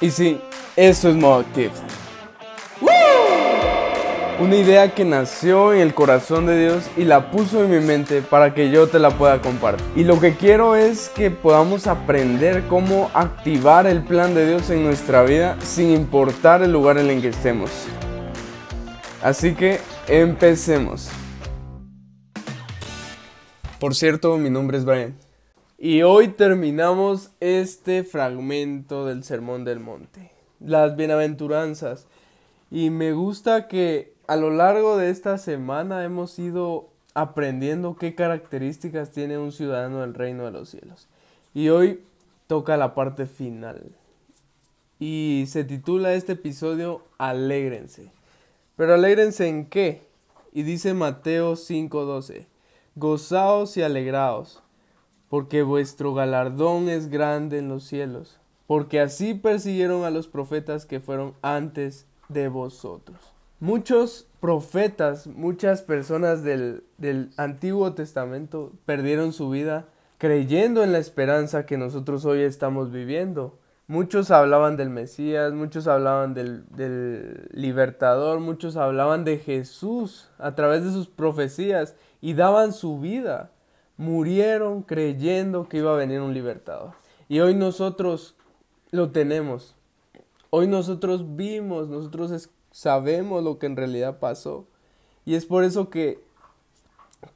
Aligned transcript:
Y 0.00 0.10
sí, 0.10 0.40
eso 0.76 1.08
es 1.08 1.16
modo 1.16 1.40
active. 1.40 1.72
Una 4.40 4.54
idea 4.54 4.94
que 4.94 5.04
nació 5.04 5.72
en 5.74 5.80
el 5.80 5.94
corazón 5.94 6.46
de 6.46 6.56
Dios 6.60 6.84
y 6.96 7.02
la 7.02 7.32
puso 7.32 7.64
en 7.64 7.72
mi 7.72 7.84
mente 7.84 8.22
para 8.22 8.54
que 8.54 8.70
yo 8.70 8.86
te 8.86 9.00
la 9.00 9.10
pueda 9.10 9.40
compartir. 9.40 9.84
Y 9.96 10.04
lo 10.04 10.20
que 10.20 10.36
quiero 10.36 10.76
es 10.76 11.08
que 11.08 11.32
podamos 11.32 11.88
aprender 11.88 12.62
cómo 12.68 13.10
activar 13.14 13.88
el 13.88 14.04
plan 14.04 14.36
de 14.36 14.46
Dios 14.46 14.70
en 14.70 14.84
nuestra 14.84 15.24
vida 15.24 15.56
sin 15.60 15.90
importar 15.90 16.62
el 16.62 16.70
lugar 16.70 16.98
en 16.98 17.10
el 17.10 17.20
que 17.20 17.30
estemos. 17.30 17.72
Así 19.20 19.56
que 19.56 19.80
empecemos. 20.06 21.10
Por 23.80 23.96
cierto, 23.96 24.36
mi 24.38 24.50
nombre 24.50 24.78
es 24.78 24.84
Brian. 24.84 25.27
Y 25.80 26.02
hoy 26.02 26.26
terminamos 26.26 27.30
este 27.38 28.02
fragmento 28.02 29.06
del 29.06 29.22
Sermón 29.22 29.64
del 29.64 29.78
Monte, 29.78 30.32
las 30.58 30.96
bienaventuranzas. 30.96 32.08
Y 32.68 32.90
me 32.90 33.12
gusta 33.12 33.68
que 33.68 34.12
a 34.26 34.34
lo 34.34 34.50
largo 34.50 34.96
de 34.96 35.10
esta 35.10 35.38
semana 35.38 36.02
hemos 36.02 36.36
ido 36.40 36.88
aprendiendo 37.14 37.94
qué 37.94 38.16
características 38.16 39.12
tiene 39.12 39.38
un 39.38 39.52
ciudadano 39.52 40.00
del 40.00 40.14
reino 40.14 40.46
de 40.46 40.50
los 40.50 40.68
cielos. 40.68 41.06
Y 41.54 41.68
hoy 41.68 42.02
toca 42.48 42.76
la 42.76 42.96
parte 42.96 43.26
final. 43.26 43.92
Y 44.98 45.44
se 45.46 45.62
titula 45.62 46.12
este 46.14 46.32
episodio 46.32 47.02
Alégrense. 47.18 48.10
Pero 48.74 48.94
alégrense 48.94 49.46
en 49.46 49.66
qué? 49.66 50.02
Y 50.52 50.64
dice 50.64 50.92
Mateo 50.92 51.54
5:12, 51.54 52.46
Gozaos 52.96 53.76
y 53.76 53.82
alegraos, 53.82 54.60
porque 55.28 55.62
vuestro 55.62 56.14
galardón 56.14 56.88
es 56.88 57.10
grande 57.10 57.58
en 57.58 57.68
los 57.68 57.84
cielos, 57.84 58.38
porque 58.66 59.00
así 59.00 59.34
persiguieron 59.34 60.04
a 60.04 60.10
los 60.10 60.28
profetas 60.28 60.86
que 60.86 61.00
fueron 61.00 61.34
antes 61.42 62.06
de 62.28 62.48
vosotros. 62.48 63.18
Muchos 63.60 64.28
profetas, 64.40 65.26
muchas 65.26 65.82
personas 65.82 66.44
del, 66.44 66.84
Antiguo 67.36 67.92
Testamento 67.94 68.72
perdieron 68.86 69.32
su 69.32 69.50
vida 69.50 69.86
creyendo 70.18 70.82
en 70.82 70.92
la 70.92 70.98
esperanza 70.98 71.66
que 71.66 71.76
nosotros 71.76 72.24
hoy 72.24 72.42
estamos 72.42 72.92
viviendo. 72.92 73.58
Muchos 73.88 74.30
hablaban 74.30 74.76
del 74.76 74.90
Mesías, 74.90 75.52
muchos 75.52 75.86
hablaban 75.86 76.34
del, 76.34 76.64
del, 76.68 77.48
libertador, 77.52 78.38
muchos 78.38 78.76
hablaban 78.76 79.24
de 79.24 79.38
Jesús 79.38 80.30
a 80.38 80.54
través 80.54 80.84
de 80.84 80.92
sus 80.92 81.08
profecías 81.08 81.96
y 82.20 82.34
daban 82.34 82.72
su 82.72 83.00
vida. 83.00 83.50
Murieron 83.98 84.82
creyendo 84.82 85.68
que 85.68 85.78
iba 85.78 85.92
a 85.92 85.96
venir 85.96 86.20
un 86.20 86.32
libertador. 86.32 86.92
Y 87.28 87.40
hoy 87.40 87.54
nosotros 87.54 88.34
lo 88.90 89.10
tenemos. 89.10 89.74
Hoy 90.48 90.66
nosotros 90.66 91.36
vimos, 91.36 91.88
nosotros 91.88 92.48
sabemos 92.70 93.44
lo 93.44 93.58
que 93.58 93.66
en 93.66 93.76
realidad 93.76 94.18
pasó. 94.18 94.66
Y 95.26 95.34
es 95.34 95.44
por 95.44 95.64
eso 95.64 95.90
que, 95.90 96.24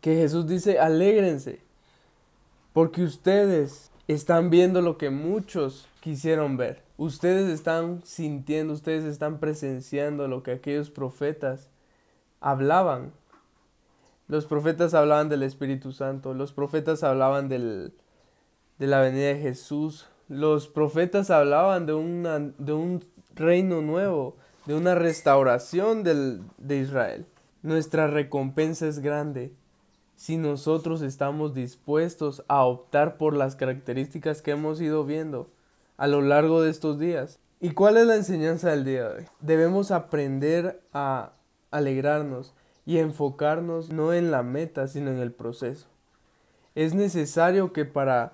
que 0.00 0.16
Jesús 0.16 0.46
dice, 0.46 0.78
alégrense, 0.78 1.60
porque 2.72 3.02
ustedes 3.02 3.90
están 4.08 4.48
viendo 4.48 4.80
lo 4.80 4.96
que 4.96 5.10
muchos 5.10 5.88
quisieron 6.00 6.56
ver. 6.56 6.82
Ustedes 6.96 7.50
están 7.50 8.02
sintiendo, 8.04 8.72
ustedes 8.72 9.04
están 9.04 9.40
presenciando 9.40 10.28
lo 10.28 10.42
que 10.42 10.52
aquellos 10.52 10.90
profetas 10.90 11.68
hablaban. 12.40 13.12
Los 14.32 14.46
profetas 14.46 14.94
hablaban 14.94 15.28
del 15.28 15.42
Espíritu 15.42 15.92
Santo, 15.92 16.32
los 16.32 16.54
profetas 16.54 17.02
hablaban 17.02 17.50
del, 17.50 17.92
de 18.78 18.86
la 18.86 19.02
venida 19.02 19.26
de 19.26 19.36
Jesús, 19.36 20.08
los 20.26 20.68
profetas 20.68 21.30
hablaban 21.30 21.84
de, 21.84 21.92
una, 21.92 22.38
de 22.38 22.72
un 22.72 23.04
reino 23.34 23.82
nuevo, 23.82 24.38
de 24.64 24.74
una 24.74 24.94
restauración 24.94 26.02
de 26.02 26.76
Israel. 26.78 27.26
Nuestra 27.60 28.06
recompensa 28.06 28.86
es 28.86 29.00
grande 29.00 29.52
si 30.16 30.38
nosotros 30.38 31.02
estamos 31.02 31.52
dispuestos 31.52 32.42
a 32.48 32.64
optar 32.64 33.18
por 33.18 33.36
las 33.36 33.54
características 33.54 34.40
que 34.40 34.52
hemos 34.52 34.80
ido 34.80 35.04
viendo 35.04 35.50
a 35.98 36.06
lo 36.06 36.22
largo 36.22 36.62
de 36.62 36.70
estos 36.70 36.98
días. 36.98 37.38
¿Y 37.60 37.72
cuál 37.72 37.98
es 37.98 38.06
la 38.06 38.16
enseñanza 38.16 38.70
del 38.70 38.86
día 38.86 39.10
de 39.10 39.14
hoy? 39.14 39.24
Debemos 39.40 39.90
aprender 39.90 40.82
a 40.94 41.32
alegrarnos 41.70 42.54
y 42.84 42.98
enfocarnos 42.98 43.90
no 43.90 44.12
en 44.12 44.30
la 44.30 44.42
meta, 44.42 44.88
sino 44.88 45.10
en 45.10 45.18
el 45.18 45.32
proceso. 45.32 45.88
Es 46.74 46.94
necesario 46.94 47.72
que 47.72 47.84
para 47.84 48.32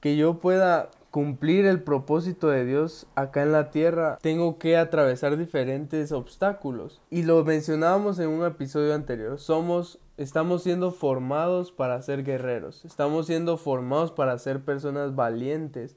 que 0.00 0.16
yo 0.16 0.38
pueda 0.38 0.90
cumplir 1.10 1.66
el 1.66 1.82
propósito 1.82 2.48
de 2.48 2.64
Dios 2.64 3.06
acá 3.14 3.42
en 3.42 3.52
la 3.52 3.70
tierra, 3.70 4.18
tengo 4.22 4.58
que 4.58 4.76
atravesar 4.76 5.36
diferentes 5.36 6.12
obstáculos. 6.12 7.00
Y 7.10 7.24
lo 7.24 7.44
mencionábamos 7.44 8.18
en 8.18 8.28
un 8.28 8.44
episodio 8.46 8.94
anterior. 8.94 9.38
Somos, 9.38 9.98
estamos 10.16 10.62
siendo 10.62 10.92
formados 10.92 11.72
para 11.72 12.00
ser 12.02 12.22
guerreros. 12.22 12.84
Estamos 12.84 13.26
siendo 13.26 13.56
formados 13.56 14.12
para 14.12 14.38
ser 14.38 14.64
personas 14.64 15.16
valientes, 15.16 15.96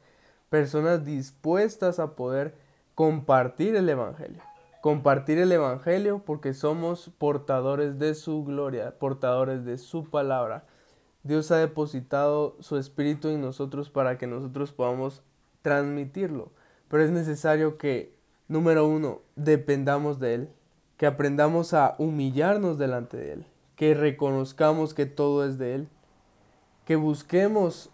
personas 0.49 1.05
dispuestas 1.05 1.99
a 1.99 2.15
poder 2.15 2.55
compartir 2.95 3.75
el 3.75 3.87
Evangelio. 3.89 4.41
Compartir 4.83 5.37
el 5.37 5.49
Evangelio 5.49 6.23
porque 6.25 6.53
somos 6.53 7.09
portadores 7.17 7.99
de 7.99 8.15
su 8.15 8.43
gloria, 8.43 8.99
portadores 8.99 9.63
de 9.63 9.77
su 9.77 10.09
palabra 10.09 10.65
Dios 11.23 11.51
ha 11.51 11.55
depositado 11.55 12.57
su 12.59 12.75
espíritu 12.75 13.29
en 13.29 13.39
nosotros 13.39 13.89
para 13.89 14.17
que 14.17 14.27
nosotros 14.27 14.73
podamos 14.73 15.23
transmitirlo. 15.61 16.51
Pero 16.89 17.01
es 17.01 17.11
necesario 17.11 17.77
que, 17.77 18.13
número 18.49 18.85
uno, 18.85 19.21
dependamos 19.37 20.19
de 20.19 20.33
Él, 20.33 20.49
que 20.97 21.05
aprendamos 21.05 21.73
a 21.73 21.95
humillarnos 21.97 22.77
delante 22.77 23.15
de 23.15 23.31
Él, 23.31 23.45
que 23.77 23.93
reconozcamos 23.93 24.93
que 24.93 25.05
todo 25.05 25.45
es 25.45 25.57
de 25.57 25.75
Él, 25.75 25.87
que 26.83 26.97
busquemos 26.97 27.89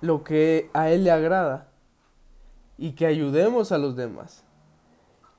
lo 0.00 0.22
que 0.22 0.70
a 0.72 0.90
Él 0.90 1.02
le 1.02 1.10
agrada 1.10 1.72
y 2.78 2.92
que 2.92 3.06
ayudemos 3.06 3.72
a 3.72 3.78
los 3.78 3.96
demás. 3.96 4.45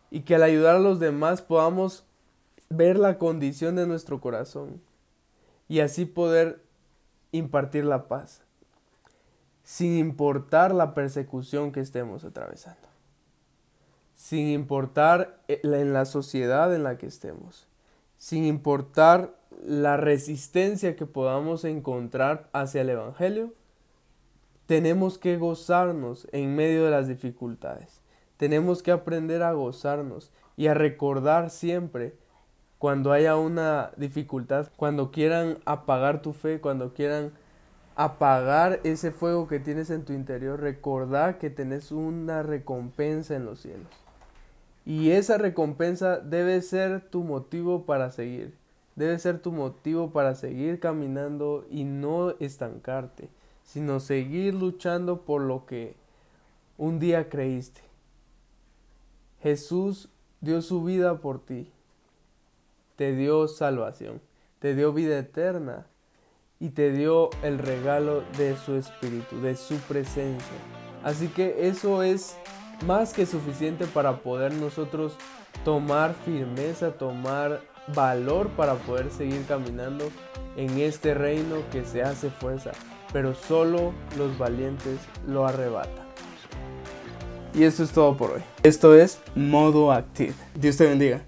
Y 0.09 0.21
que 0.21 0.35
al 0.35 0.43
ayudar 0.43 0.75
a 0.77 0.79
los 0.79 0.99
demás 0.99 1.41
podamos 1.41 2.05
ver 2.69 2.97
la 2.97 3.17
condición 3.17 3.75
de 3.75 3.87
nuestro 3.87 4.19
corazón 4.21 4.81
y 5.67 5.79
así 5.79 6.05
poder 6.05 6.61
impartir 7.31 7.85
la 7.85 8.07
paz, 8.07 8.41
sin 9.63 9.97
importar 9.97 10.73
la 10.73 10.93
persecución 10.93 11.71
que 11.71 11.81
estemos 11.81 12.23
atravesando, 12.23 12.87
sin 14.15 14.47
importar 14.47 15.39
eh, 15.47 15.59
en 15.63 15.93
la 15.93 16.05
sociedad 16.05 16.73
en 16.73 16.83
la 16.83 16.97
que 16.97 17.07
estemos, 17.07 17.67
sin 18.17 18.45
importar 18.45 19.35
la 19.65 19.97
resistencia 19.97 20.95
que 20.95 21.05
podamos 21.05 21.63
encontrar 21.65 22.49
hacia 22.53 22.81
el 22.81 22.89
Evangelio, 22.89 23.53
tenemos 24.65 25.17
que 25.17 25.37
gozarnos 25.37 26.27
en 26.31 26.55
medio 26.55 26.85
de 26.85 26.91
las 26.91 27.07
dificultades. 27.07 28.01
Tenemos 28.37 28.83
que 28.83 28.91
aprender 28.91 29.43
a 29.43 29.53
gozarnos 29.53 30.31
y 30.55 30.67
a 30.67 30.73
recordar 30.73 31.49
siempre 31.49 32.15
cuando 32.77 33.11
haya 33.11 33.35
una 33.35 33.91
dificultad, 33.97 34.69
cuando 34.75 35.11
quieran 35.11 35.57
apagar 35.65 36.21
tu 36.21 36.33
fe, 36.33 36.61
cuando 36.61 36.93
quieran 36.93 37.33
apagar 37.95 38.79
ese 38.83 39.11
fuego 39.11 39.47
que 39.47 39.59
tienes 39.59 39.89
en 39.89 40.05
tu 40.05 40.13
interior, 40.13 40.59
recordar 40.59 41.39
que 41.39 41.49
tenés 41.49 41.91
una 41.91 42.43
recompensa 42.43 43.35
en 43.35 43.45
los 43.45 43.61
cielos. 43.61 43.87
Y 44.85 45.11
esa 45.11 45.39
recompensa 45.39 46.19
debe 46.19 46.61
ser 46.61 47.01
tu 47.01 47.23
motivo 47.23 47.85
para 47.85 48.11
seguir. 48.11 48.55
Debe 48.95 49.17
ser 49.19 49.39
tu 49.39 49.51
motivo 49.51 50.11
para 50.11 50.35
seguir 50.35 50.79
caminando 50.79 51.65
y 51.69 51.83
no 51.83 52.35
estancarte, 52.39 53.29
sino 53.63 53.99
seguir 53.99 54.53
luchando 54.53 55.21
por 55.21 55.41
lo 55.41 55.65
que 55.65 55.95
un 56.77 56.99
día 56.99 57.29
creíste. 57.29 57.86
Jesús 59.41 60.09
dio 60.41 60.61
su 60.61 60.83
vida 60.83 61.19
por 61.19 61.43
ti 61.43 61.71
te 62.97 63.15
dio 63.15 63.47
salvación, 63.47 64.19
te 64.59 64.75
dio 64.75 64.91
vida 64.91 65.17
eterna 65.19 65.85
y 66.59 66.69
te 66.69 66.91
dio 66.91 67.29
el 67.43 67.59
regalo 67.59 68.23
de 68.37 68.57
su 68.57 68.75
espíritu, 68.75 69.39
de 69.39 69.55
su 69.55 69.75
presencia. 69.81 70.57
Así 71.03 71.27
que 71.27 71.67
eso 71.67 72.01
es 72.03 72.35
más 72.85 73.13
que 73.13 73.25
suficiente 73.25 73.85
para 73.85 74.17
poder 74.23 74.51
nosotros 74.53 75.15
tomar 75.63 76.15
firmeza, 76.25 76.91
tomar 76.91 77.61
valor 77.93 78.49
para 78.49 78.73
poder 78.73 79.11
seguir 79.11 79.45
caminando 79.47 80.09
en 80.55 80.79
este 80.79 81.13
reino 81.13 81.57
que 81.71 81.85
se 81.85 82.01
hace 82.01 82.31
fuerza, 82.31 82.71
pero 83.13 83.35
solo 83.35 83.93
los 84.17 84.35
valientes 84.39 84.99
lo 85.27 85.45
arrebatan. 85.45 86.06
Y 87.57 87.63
eso 87.63 87.83
es 87.83 87.89
todo 87.89 88.15
por 88.15 88.33
hoy. 88.33 88.41
Esto 88.61 88.93
es 88.93 89.17
Modo 89.33 89.91
Active. 89.91 90.35
Dios 90.53 90.77
te 90.77 90.85
bendiga. 90.85 91.23